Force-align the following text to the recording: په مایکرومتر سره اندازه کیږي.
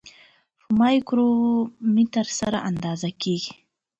په 0.59 0.67
مایکرومتر 0.79 2.27
سره 2.39 2.57
اندازه 2.69 3.09
کیږي. 3.21 3.53